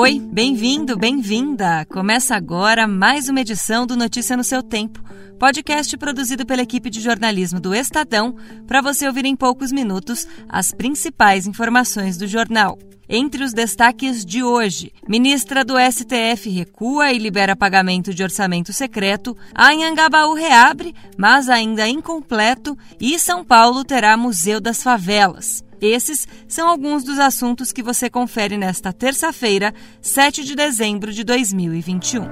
Oi, 0.00 0.18
bem-vindo, 0.18 0.96
bem-vinda! 0.96 1.84
Começa 1.84 2.34
agora 2.34 2.86
mais 2.88 3.28
uma 3.28 3.42
edição 3.42 3.86
do 3.86 3.94
Notícia 3.94 4.34
no 4.34 4.42
seu 4.42 4.62
tempo, 4.62 4.98
podcast 5.38 5.94
produzido 5.98 6.46
pela 6.46 6.62
equipe 6.62 6.88
de 6.88 7.02
jornalismo 7.02 7.60
do 7.60 7.74
Estadão, 7.74 8.34
para 8.66 8.80
você 8.80 9.06
ouvir 9.06 9.26
em 9.26 9.36
poucos 9.36 9.70
minutos 9.70 10.26
as 10.48 10.72
principais 10.72 11.46
informações 11.46 12.16
do 12.16 12.26
jornal. 12.26 12.78
Entre 13.10 13.44
os 13.44 13.52
destaques 13.52 14.24
de 14.24 14.42
hoje, 14.42 14.90
ministra 15.06 15.62
do 15.62 15.74
STF 15.78 16.48
recua 16.48 17.12
e 17.12 17.18
libera 17.18 17.54
pagamento 17.54 18.14
de 18.14 18.22
orçamento 18.22 18.72
secreto, 18.72 19.36
Anhangabaú 19.54 20.32
reabre, 20.32 20.94
mas 21.18 21.50
ainda 21.50 21.86
incompleto, 21.86 22.74
e 22.98 23.18
São 23.18 23.44
Paulo 23.44 23.84
terá 23.84 24.16
Museu 24.16 24.62
das 24.62 24.82
Favelas. 24.82 25.62
Esses 25.80 26.28
são 26.46 26.68
alguns 26.68 27.02
dos 27.04 27.18
assuntos 27.18 27.72
que 27.72 27.82
você 27.82 28.10
confere 28.10 28.56
nesta 28.56 28.92
terça-feira, 28.92 29.72
7 30.02 30.44
de 30.44 30.54
dezembro 30.54 31.12
de 31.12 31.24
2021. 31.24 32.22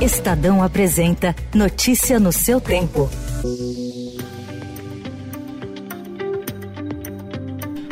Estadão 0.00 0.62
apresenta 0.62 1.36
Notícia 1.54 2.18
no 2.18 2.32
seu 2.32 2.60
tempo. 2.60 3.08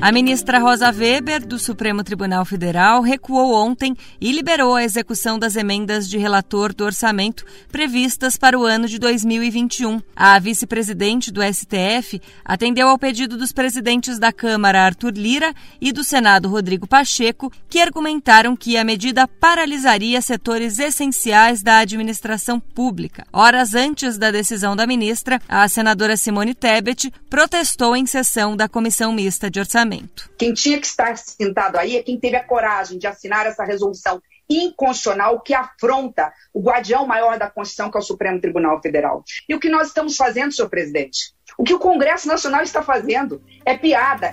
A 0.02 0.10
ministra 0.12 0.58
Rosa 0.58 0.90
Weber, 0.90 1.46
do 1.46 1.58
Supremo 1.58 2.02
Tribunal 2.02 2.42
Federal, 2.46 3.02
recuou 3.02 3.52
ontem 3.52 3.94
e 4.18 4.32
liberou 4.32 4.74
a 4.74 4.82
execução 4.82 5.38
das 5.38 5.56
emendas 5.56 6.08
de 6.08 6.16
relator 6.16 6.72
do 6.72 6.86
orçamento 6.86 7.44
previstas 7.70 8.34
para 8.34 8.58
o 8.58 8.64
ano 8.64 8.88
de 8.88 8.98
2021. 8.98 10.00
A 10.16 10.38
vice-presidente 10.38 11.30
do 11.30 11.42
STF 11.42 12.18
atendeu 12.42 12.88
ao 12.88 12.98
pedido 12.98 13.36
dos 13.36 13.52
presidentes 13.52 14.18
da 14.18 14.32
Câmara, 14.32 14.86
Arthur 14.86 15.12
Lira, 15.12 15.52
e 15.78 15.92
do 15.92 16.02
Senado, 16.02 16.48
Rodrigo 16.48 16.86
Pacheco, 16.86 17.52
que 17.68 17.78
argumentaram 17.78 18.56
que 18.56 18.78
a 18.78 18.84
medida 18.84 19.28
paralisaria 19.28 20.22
setores 20.22 20.78
essenciais 20.78 21.62
da 21.62 21.76
administração 21.76 22.58
pública. 22.58 23.26
Horas 23.30 23.74
antes 23.74 24.16
da 24.16 24.30
decisão 24.30 24.74
da 24.74 24.86
ministra, 24.86 25.42
a 25.46 25.68
senadora 25.68 26.16
Simone 26.16 26.54
Tebet 26.54 27.12
protestou 27.28 27.94
em 27.94 28.06
sessão 28.06 28.56
da 28.56 28.66
Comissão 28.66 29.12
Mista 29.12 29.50
de 29.50 29.60
Orçamento. 29.60 29.89
Quem 30.38 30.54
tinha 30.54 30.78
que 30.78 30.86
estar 30.86 31.16
sentado 31.16 31.76
aí 31.76 31.96
é 31.96 32.02
quem 32.02 32.18
teve 32.18 32.36
a 32.36 32.44
coragem 32.44 32.98
de 32.98 33.06
assinar 33.06 33.46
essa 33.46 33.64
resolução 33.64 34.20
inconstitucional 34.48 35.40
que 35.40 35.54
afronta 35.54 36.32
o 36.52 36.60
guardião 36.60 37.06
maior 37.06 37.38
da 37.38 37.48
Constituição, 37.48 37.90
que 37.90 37.96
é 37.96 38.00
o 38.00 38.02
Supremo 38.02 38.40
Tribunal 38.40 38.80
Federal. 38.82 39.22
E 39.48 39.54
o 39.54 39.60
que 39.60 39.68
nós 39.68 39.88
estamos 39.88 40.16
fazendo, 40.16 40.52
senhor 40.52 40.68
presidente? 40.68 41.32
O 41.56 41.62
que 41.62 41.74
o 41.74 41.78
Congresso 41.78 42.26
Nacional 42.26 42.62
está 42.62 42.82
fazendo 42.82 43.40
é 43.64 43.76
piada. 43.76 44.32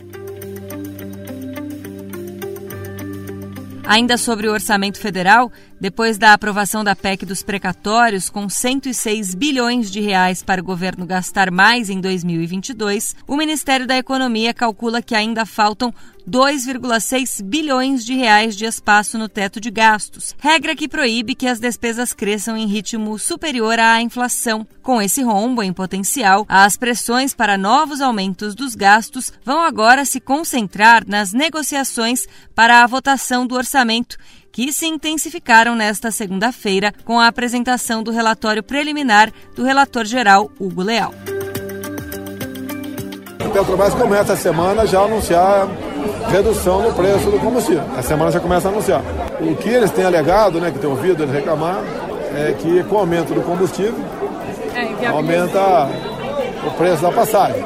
Ainda 3.85 4.17
sobre 4.17 4.49
o 4.49 4.51
orçamento 4.51 4.99
federal, 4.99 5.49
depois 5.79 6.17
da 6.17 6.33
aprovação 6.33 6.83
da 6.83 6.95
PEC 6.95 7.25
dos 7.25 7.43
precatórios, 7.43 8.29
com 8.29 8.49
106 8.49 9.35
bilhões 9.35 9.91
de 9.91 9.99
reais 9.99 10.41
para 10.41 10.61
o 10.61 10.63
governo 10.63 11.05
gastar 11.05 11.51
mais 11.51 11.89
em 11.89 12.01
2022, 12.01 13.15
o 13.27 13.35
Ministério 13.35 13.85
da 13.85 13.97
Economia 13.97 14.53
calcula 14.53 15.01
que 15.01 15.15
ainda 15.15 15.45
faltam 15.45 15.93
2,6 16.29 17.41
bilhões 17.41 18.03
de 18.03 18.13
reais 18.13 18.55
de 18.57 18.65
espaço 18.65 19.17
no 19.17 19.29
teto 19.29 19.61
de 19.61 19.71
gastos, 19.71 20.35
regra 20.37 20.75
que 20.75 20.87
proíbe 20.87 21.33
que 21.33 21.47
as 21.47 21.57
despesas 21.57 22.11
cresçam 22.11 22.57
em 22.57 22.67
ritmo 22.67 23.17
superior 23.17 23.79
à 23.79 24.01
inflação. 24.01 24.67
Com 24.83 25.01
esse 25.01 25.21
rombo 25.21 25.63
em 25.63 25.71
potencial, 25.71 26.45
as 26.49 26.75
pressões 26.75 27.33
para 27.33 27.57
novos 27.57 28.01
aumentos 28.01 28.55
dos 28.55 28.75
gastos 28.75 29.31
vão 29.45 29.61
agora 29.61 30.03
se 30.03 30.19
concentrar 30.19 31.07
nas 31.07 31.31
negociações 31.31 32.27
para 32.53 32.83
a 32.83 32.87
votação 32.87 33.47
do 33.47 33.55
orçamento 33.55 34.17
que 34.57 34.73
se 34.73 34.87
intensificaram 34.87 35.75
nesta 35.75 36.09
segunda-feira 36.09 36.91
com 37.05 37.19
a 37.19 37.27
apresentação 37.27 38.01
do 38.01 38.09
relatório 38.09 38.63
preliminar 38.63 39.31
do 39.55 39.63
relator 39.63 40.03
geral 40.03 40.49
Hugo 40.59 40.81
Leal. 40.81 41.13
A 43.39 43.49
Petrobras 43.49 43.93
começa 43.93 44.33
a 44.33 44.35
semana 44.35 44.87
já 44.87 45.01
a 45.01 45.03
anunciar 45.03 45.67
redução 46.31 46.81
no 46.81 46.91
preço 46.91 47.29
do 47.29 47.37
combustível. 47.37 47.83
A 47.95 48.01
semana 48.01 48.31
já 48.31 48.39
começa 48.39 48.67
a 48.67 48.71
anunciar. 48.71 49.03
O 49.39 49.55
que 49.57 49.69
eles 49.69 49.91
têm 49.91 50.05
alegado, 50.05 50.59
né, 50.59 50.71
que 50.71 50.79
têm 50.79 50.89
ouvido 50.89 51.21
eles 51.21 51.35
reclamar, 51.35 51.79
é 52.35 52.51
que 52.53 52.83
com 52.85 52.95
o 52.95 52.97
aumento 52.97 53.35
do 53.35 53.43
combustível 53.43 54.03
é, 54.73 55.05
aumenta 55.05 55.87
o 56.65 56.71
preço 56.71 57.03
da 57.03 57.11
passagem. 57.11 57.63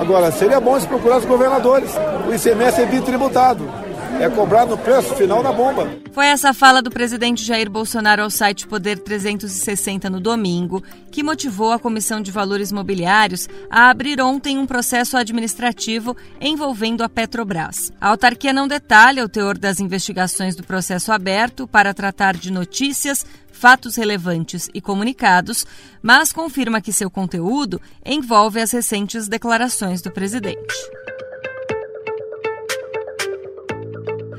Agora, 0.00 0.30
seria 0.30 0.60
bom 0.60 0.78
se 0.78 0.86
procurar 0.86 1.16
os 1.16 1.24
governadores. 1.24 1.90
O 2.28 2.32
ICMS 2.32 2.80
é 2.80 2.86
bitributado 2.86 3.87
é 4.20 4.28
cobrar 4.28 4.66
no 4.66 4.76
preço 4.76 5.14
final 5.14 5.42
da 5.42 5.52
bomba. 5.52 5.88
Foi 6.12 6.26
essa 6.26 6.52
fala 6.52 6.82
do 6.82 6.90
presidente 6.90 7.44
Jair 7.44 7.70
Bolsonaro 7.70 8.22
ao 8.22 8.30
site 8.30 8.66
Poder 8.66 8.98
360 8.98 10.10
no 10.10 10.20
domingo 10.20 10.82
que 11.10 11.22
motivou 11.22 11.72
a 11.72 11.78
Comissão 11.78 12.20
de 12.20 12.30
Valores 12.30 12.72
Mobiliários 12.72 13.48
a 13.70 13.90
abrir 13.90 14.20
ontem 14.20 14.58
um 14.58 14.66
processo 14.66 15.16
administrativo 15.16 16.16
envolvendo 16.40 17.02
a 17.02 17.08
Petrobras. 17.08 17.92
A 18.00 18.08
autarquia 18.08 18.52
não 18.52 18.66
detalha 18.66 19.24
o 19.24 19.28
teor 19.28 19.56
das 19.56 19.80
investigações 19.80 20.56
do 20.56 20.64
processo 20.64 21.12
aberto 21.12 21.66
para 21.66 21.94
tratar 21.94 22.36
de 22.36 22.52
notícias, 22.52 23.24
fatos 23.52 23.96
relevantes 23.96 24.68
e 24.72 24.80
comunicados, 24.80 25.66
mas 26.02 26.32
confirma 26.32 26.80
que 26.80 26.92
seu 26.92 27.10
conteúdo 27.10 27.80
envolve 28.04 28.60
as 28.60 28.70
recentes 28.70 29.28
declarações 29.28 30.00
do 30.00 30.10
presidente. 30.10 30.97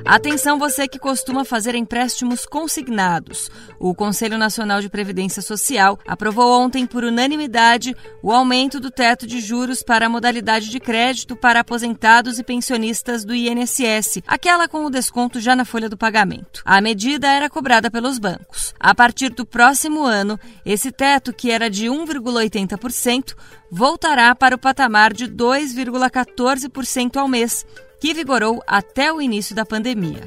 Atenção 0.09 0.58
você 0.58 0.88
que 0.88 0.97
costuma 0.97 1.46
fazer 1.46 1.75
empréstimos 1.75 2.44
consignados. 2.44 3.47
O 3.80 3.94
Conselho 3.94 4.40
Nacional 4.40 4.81
de 4.81 4.90
Previdência 4.90 5.40
Social 5.40 6.00
aprovou 6.08 6.59
ontem 6.59 6.88
por 6.88 7.03
unanimidade 7.03 7.96
o 8.24 8.31
aumento 8.31 8.80
do 8.80 8.90
teto 8.90 9.28
de 9.28 9.40
juros 9.40 9.84
para 9.84 10.08
a 10.08 10.09
modalidade 10.09 10.72
de 10.72 10.80
crédito 10.80 11.36
para 11.36 11.59
aposentados 11.59 12.40
e 12.40 12.44
pensionistas 12.44 13.24
do 13.24 13.36
INSS, 13.36 14.24
aquela 14.25 14.68
com 14.68 14.84
o 14.84 14.90
desconto 14.90 15.40
já 15.40 15.56
na 15.56 15.64
folha 15.64 15.88
do 15.88 15.96
pagamento. 15.96 16.64
A 16.66 16.81
medida 16.81 17.28
era 17.28 17.48
cobrada 17.48 17.92
pelos 17.92 18.18
bancos. 18.18 18.74
A 18.80 18.96
partir 18.96 19.30
do 19.30 19.46
próximo 19.46 20.03
ano, 20.06 20.40
esse 20.66 20.92
teto, 20.92 21.31
que 21.31 21.52
era 21.52 21.69
de 21.69 21.86
1,80%, 21.86 23.36
voltará 23.69 24.34
para 24.34 24.56
o 24.56 24.59
patamar 24.59 25.14
de 25.14 25.28
2,14% 25.28 27.18
ao 27.18 27.28
mês 27.28 27.64
que 28.00 28.14
vigorou 28.14 28.64
até 28.66 29.12
o 29.12 29.22
início 29.22 29.56
da 29.56 29.66
pandemia. 29.66 30.24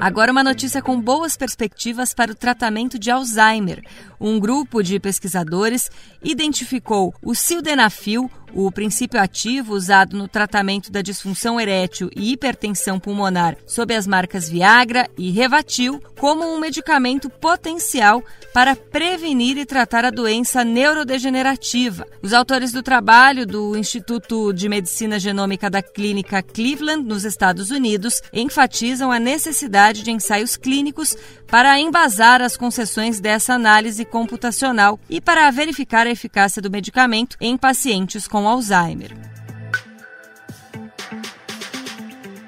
Agora, 0.00 0.32
uma 0.32 0.42
notícia 0.42 0.80
com 0.80 0.98
boas 0.98 1.36
perspectivas 1.36 2.14
para 2.14 2.32
o 2.32 2.34
tratamento 2.34 2.98
de 2.98 3.10
Alzheimer. 3.10 3.84
Um 4.18 4.40
grupo 4.40 4.82
de 4.82 4.98
pesquisadores 4.98 5.90
identificou 6.22 7.14
o 7.22 7.34
sildenafil, 7.34 8.30
o 8.54 8.70
princípio 8.70 9.20
ativo 9.20 9.74
usado 9.74 10.16
no 10.16 10.28
tratamento 10.28 10.90
da 10.90 11.02
disfunção 11.02 11.60
erétil 11.60 12.10
e 12.14 12.32
hipertensão 12.32 12.98
pulmonar 12.98 13.56
sob 13.66 13.94
as 13.94 14.06
marcas 14.06 14.48
Viagra 14.48 15.08
e 15.16 15.30
Revatil 15.30 16.02
como 16.18 16.44
um 16.44 16.58
medicamento 16.58 17.30
potencial 17.30 18.22
para 18.52 18.74
prevenir 18.74 19.56
e 19.56 19.64
tratar 19.64 20.04
a 20.04 20.10
doença 20.10 20.64
neurodegenerativa. 20.64 22.06
Os 22.22 22.32
autores 22.32 22.72
do 22.72 22.82
trabalho 22.82 23.46
do 23.46 23.76
Instituto 23.76 24.52
de 24.52 24.68
Medicina 24.68 25.18
Genômica 25.18 25.70
da 25.70 25.82
Clínica 25.82 26.42
Cleveland, 26.42 27.04
nos 27.06 27.24
Estados 27.24 27.70
Unidos, 27.70 28.20
enfatizam 28.32 29.10
a 29.10 29.18
necessidade 29.18 30.02
de 30.02 30.10
ensaios 30.10 30.56
clínicos 30.56 31.16
para 31.46 31.78
embasar 31.80 32.40
as 32.40 32.56
concessões 32.56 33.18
dessa 33.20 33.54
análise 33.54 34.04
computacional 34.04 35.00
e 35.08 35.20
para 35.20 35.50
verificar 35.50 36.06
a 36.06 36.10
eficácia 36.10 36.62
do 36.62 36.70
medicamento 36.70 37.36
em 37.40 37.56
pacientes 37.56 38.28
com 38.28 38.39
Alzheimer. 38.48 39.16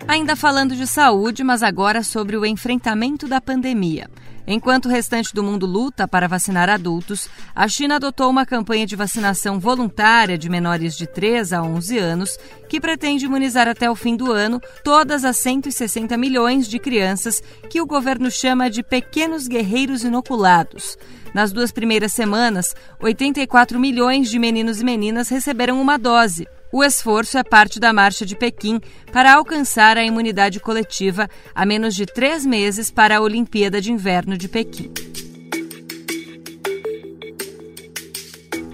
Ainda 0.07 0.37
falando 0.37 0.77
de 0.77 0.87
saúde, 0.87 1.43
mas 1.43 1.63
agora 1.63 2.03
sobre 2.03 2.37
o 2.37 2.45
enfrentamento 2.45 3.27
da 3.27 3.41
pandemia. 3.41 4.11
Enquanto 4.47 4.87
o 4.87 4.89
restante 4.89 5.33
do 5.33 5.43
mundo 5.43 5.67
luta 5.67 6.09
para 6.09 6.27
vacinar 6.27 6.69
adultos, 6.69 7.29
a 7.55 7.69
China 7.69 7.97
adotou 7.97 8.29
uma 8.29 8.45
campanha 8.45 8.85
de 8.85 8.97
vacinação 8.97 9.61
voluntária 9.61 10.37
de 10.37 10.49
menores 10.49 10.97
de 10.97 11.07
3 11.07 11.53
a 11.53 11.63
11 11.63 11.99
anos, 11.99 12.39
que 12.69 12.81
pretende 12.81 13.27
imunizar 13.27 13.69
até 13.69 13.89
o 13.89 13.95
fim 13.95 14.17
do 14.17 14.33
ano 14.33 14.61
todas 14.83 15.25
as 15.25 15.37
160 15.37 16.17
milhões 16.17 16.67
de 16.67 16.79
crianças 16.79 17.41
que 17.71 17.81
o 17.81 17.87
governo 17.87 18.31
chama 18.31 18.69
de 18.69 18.83
pequenos 18.83 19.47
guerreiros 19.47 20.03
inoculados. 20.03 20.97
Nas 21.33 21.53
duas 21.53 21.71
primeiras 21.71 22.13
semanas, 22.13 22.75
84 23.01 23.79
milhões 23.79 24.29
de 24.29 24.39
meninos 24.39 24.81
e 24.81 24.85
meninas 24.85 25.29
receberam 25.29 25.81
uma 25.81 25.97
dose. 25.97 26.47
O 26.73 26.83
esforço 26.83 27.37
é 27.37 27.45
parte 27.45 27.79
da 27.79 27.93
Marcha 27.93 28.25
de 28.25 28.35
Pequim 28.35 28.81
para 29.13 29.35
alcançar 29.35 29.99
a 29.99 30.05
imunidade 30.05 30.59
coletiva 30.59 31.29
a 31.55 31.67
menos 31.67 31.95
de 31.95 32.07
três 32.07 32.47
meses 32.47 32.91
para 32.91 33.19
a 33.19 33.21
Olimpíada 33.21 33.79
de 33.79 33.93
Inverno 33.93 34.39
de 34.39 34.49
Pequim. 34.49 34.91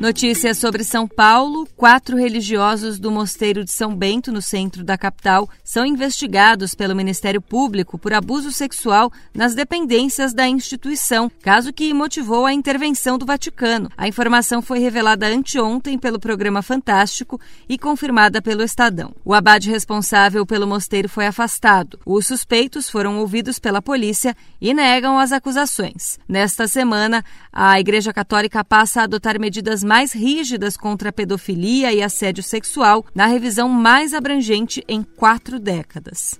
Notícias 0.00 0.58
sobre 0.58 0.84
São 0.84 1.08
Paulo: 1.08 1.66
quatro 1.76 2.16
religiosos 2.16 3.00
do 3.00 3.10
Mosteiro 3.10 3.64
de 3.64 3.72
São 3.72 3.96
Bento, 3.96 4.30
no 4.30 4.40
centro 4.40 4.84
da 4.84 4.96
capital, 4.96 5.48
são 5.64 5.84
investigados 5.84 6.72
pelo 6.72 6.94
Ministério 6.94 7.42
Público 7.42 7.98
por 7.98 8.12
abuso 8.12 8.52
sexual 8.52 9.10
nas 9.34 9.56
dependências 9.56 10.32
da 10.32 10.46
instituição, 10.46 11.28
caso 11.42 11.72
que 11.72 11.92
motivou 11.92 12.46
a 12.46 12.52
intervenção 12.52 13.18
do 13.18 13.26
Vaticano. 13.26 13.90
A 13.96 14.06
informação 14.06 14.62
foi 14.62 14.78
revelada 14.78 15.26
anteontem 15.26 15.98
pelo 15.98 16.20
programa 16.20 16.62
Fantástico 16.62 17.40
e 17.68 17.76
confirmada 17.76 18.40
pelo 18.40 18.62
Estadão. 18.62 19.12
O 19.24 19.34
abade 19.34 19.68
responsável 19.68 20.46
pelo 20.46 20.66
mosteiro 20.66 21.08
foi 21.08 21.26
afastado. 21.26 21.98
Os 22.06 22.24
suspeitos 22.24 22.88
foram 22.88 23.18
ouvidos 23.18 23.58
pela 23.58 23.82
polícia 23.82 24.36
e 24.60 24.72
negam 24.72 25.18
as 25.18 25.32
acusações. 25.32 26.20
Nesta 26.28 26.68
semana, 26.68 27.24
a 27.52 27.80
Igreja 27.80 28.12
Católica 28.12 28.62
passa 28.62 29.00
a 29.00 29.04
adotar 29.04 29.40
medidas 29.40 29.87
mais 29.88 30.12
rígidas 30.12 30.76
contra 30.76 31.08
a 31.08 31.12
pedofilia 31.12 31.90
e 31.92 32.02
assédio 32.02 32.42
sexual 32.42 33.06
na 33.14 33.26
revisão 33.26 33.70
mais 33.70 34.12
abrangente 34.12 34.84
em 34.86 35.02
quatro 35.02 35.58
décadas. 35.58 36.38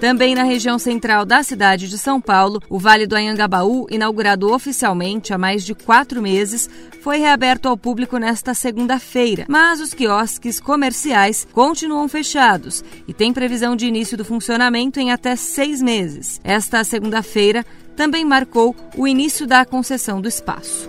Também 0.00 0.34
na 0.34 0.42
região 0.42 0.78
central 0.78 1.24
da 1.24 1.42
cidade 1.42 1.88
de 1.88 1.96
São 1.96 2.20
Paulo, 2.20 2.60
o 2.68 2.78
Vale 2.78 3.06
do 3.06 3.16
Anhangabaú, 3.16 3.86
inaugurado 3.90 4.52
oficialmente 4.52 5.32
há 5.32 5.38
mais 5.38 5.64
de 5.64 5.74
quatro 5.74 6.20
meses, 6.20 6.68
foi 7.00 7.16
reaberto 7.18 7.66
ao 7.66 7.78
público 7.78 8.18
nesta 8.18 8.52
segunda-feira. 8.52 9.46
Mas 9.48 9.80
os 9.80 9.94
quiosques 9.94 10.60
comerciais 10.60 11.46
continuam 11.50 12.06
fechados 12.08 12.84
e 13.08 13.14
tem 13.14 13.32
previsão 13.32 13.74
de 13.74 13.86
início 13.86 14.18
do 14.18 14.24
funcionamento 14.24 15.00
em 15.00 15.12
até 15.12 15.34
seis 15.34 15.80
meses. 15.80 16.40
Esta 16.44 16.84
segunda-feira 16.84 17.64
também 17.96 18.24
marcou 18.24 18.76
o 18.96 19.08
início 19.08 19.46
da 19.46 19.64
concessão 19.64 20.20
do 20.20 20.28
espaço. 20.28 20.88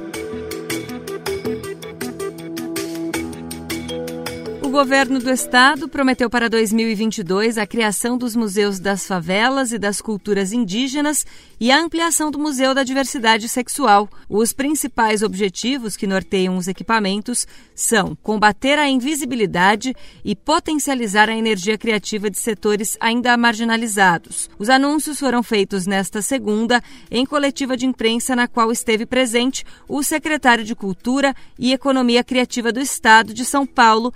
Governo 4.77 5.17
do 5.17 5.31
estado 5.31 5.89
prometeu 5.89 6.29
para 6.29 6.47
2022 6.47 7.57
a 7.57 7.65
criação 7.65 8.15
dos 8.15 8.35
museus 8.35 8.79
das 8.79 9.07
favelas 9.07 9.71
e 9.71 9.79
das 9.79 9.99
culturas 9.99 10.53
indígenas 10.53 11.25
e 11.59 11.71
a 11.71 11.81
ampliação 11.81 12.29
do 12.29 12.37
Museu 12.37 12.75
da 12.75 12.83
Diversidade 12.83 13.49
Sexual. 13.49 14.07
Os 14.29 14.53
principais 14.53 15.23
objetivos 15.23 15.97
que 15.97 16.05
norteiam 16.05 16.55
os 16.57 16.67
equipamentos 16.67 17.47
são 17.73 18.15
combater 18.21 18.77
a 18.77 18.87
invisibilidade 18.87 19.95
e 20.23 20.35
potencializar 20.35 21.27
a 21.27 21.35
energia 21.35 21.75
criativa 21.75 22.29
de 22.29 22.37
setores 22.37 22.95
ainda 22.99 23.35
marginalizados. 23.35 24.47
Os 24.59 24.69
anúncios 24.69 25.19
foram 25.19 25.41
feitos 25.41 25.87
nesta 25.87 26.21
segunda 26.21 26.83
em 27.09 27.25
coletiva 27.25 27.75
de 27.75 27.87
imprensa 27.87 28.35
na 28.35 28.47
qual 28.47 28.71
esteve 28.71 29.07
presente 29.07 29.65
o 29.87 30.03
secretário 30.03 30.63
de 30.63 30.75
Cultura 30.75 31.35
e 31.57 31.73
Economia 31.73 32.23
Criativa 32.23 32.71
do 32.71 32.79
Estado 32.79 33.33
de 33.33 33.43
São 33.43 33.65
Paulo, 33.65 34.13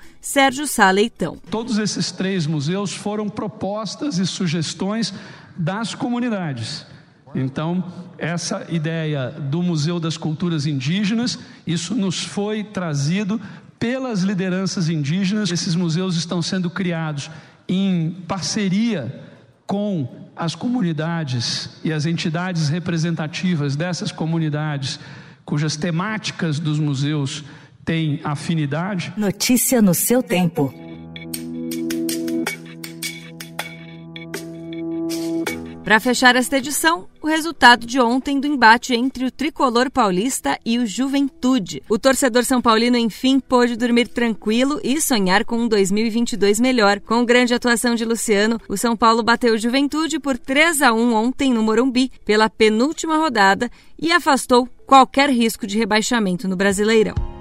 Sérgio 0.51 0.67
Sá 0.67 0.91
Leitão. 0.91 1.37
Todos 1.49 1.77
esses 1.77 2.11
três 2.11 2.45
museus 2.45 2.93
foram 2.93 3.29
propostas 3.29 4.17
e 4.17 4.27
sugestões 4.27 5.13
das 5.55 5.95
comunidades. 5.95 6.85
Então, 7.33 7.81
essa 8.17 8.65
ideia 8.67 9.31
do 9.31 9.63
Museu 9.63 9.97
das 9.97 10.17
Culturas 10.17 10.65
Indígenas, 10.65 11.39
isso 11.65 11.95
nos 11.95 12.21
foi 12.21 12.65
trazido 12.65 13.39
pelas 13.79 14.23
lideranças 14.23 14.89
indígenas. 14.89 15.49
Esses 15.49 15.73
museus 15.73 16.17
estão 16.17 16.41
sendo 16.41 16.69
criados 16.69 17.31
em 17.65 18.17
parceria 18.27 19.23
com 19.65 20.27
as 20.35 20.53
comunidades 20.53 21.69
e 21.81 21.93
as 21.93 22.05
entidades 22.05 22.67
representativas 22.67 23.77
dessas 23.77 24.11
comunidades, 24.11 24.99
cujas 25.45 25.77
temáticas 25.77 26.59
dos 26.59 26.77
museus 26.77 27.41
tem 27.83 28.19
afinidade. 28.23 29.13
Notícia 29.17 29.81
no 29.81 29.93
seu 29.93 30.21
tempo. 30.21 30.73
Para 35.83 35.99
fechar 35.99 36.37
esta 36.37 36.57
edição, 36.57 37.09
o 37.21 37.27
resultado 37.27 37.85
de 37.85 37.99
ontem 37.99 38.39
do 38.39 38.47
embate 38.47 38.95
entre 38.95 39.25
o 39.25 39.31
tricolor 39.31 39.91
paulista 39.91 40.57
e 40.65 40.77
o 40.77 40.85
Juventude. 40.85 41.83
O 41.89 41.99
torcedor 41.99 42.45
são 42.45 42.61
paulino 42.61 42.95
enfim 42.95 43.41
pôde 43.41 43.75
dormir 43.75 44.07
tranquilo 44.07 44.79
e 44.85 45.01
sonhar 45.01 45.43
com 45.43 45.57
um 45.57 45.67
2022 45.67 46.61
melhor. 46.61 47.01
Com 47.01 47.25
grande 47.25 47.53
atuação 47.53 47.93
de 47.93 48.05
Luciano, 48.05 48.57
o 48.69 48.77
São 48.77 48.95
Paulo 48.95 49.21
bateu 49.21 49.53
o 49.53 49.57
Juventude 49.57 50.17
por 50.17 50.37
3 50.37 50.81
a 50.81 50.93
1 50.93 51.13
ontem 51.13 51.51
no 51.51 51.61
Morumbi 51.61 52.09
pela 52.23 52.49
penúltima 52.49 53.17
rodada 53.17 53.69
e 53.99 54.13
afastou 54.13 54.69
qualquer 54.85 55.29
risco 55.29 55.67
de 55.67 55.77
rebaixamento 55.77 56.47
no 56.47 56.55
Brasileirão. 56.55 57.40